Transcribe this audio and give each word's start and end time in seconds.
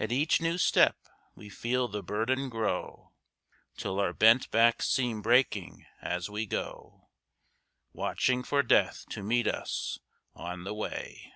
At 0.00 0.10
each 0.10 0.40
new 0.40 0.58
step 0.58 0.96
we 1.36 1.48
feel 1.48 1.86
the 1.86 2.02
burden 2.02 2.48
grow, 2.48 3.12
Till 3.76 4.00
our 4.00 4.12
bent 4.12 4.50
backs 4.50 4.90
seem 4.90 5.22
breaking 5.22 5.86
as 6.00 6.28
we 6.28 6.46
go, 6.46 7.10
Watching 7.92 8.42
for 8.42 8.64
Death 8.64 9.06
to 9.10 9.22
meet 9.22 9.46
us 9.46 10.00
on 10.34 10.64
the 10.64 10.74
way. 10.74 11.30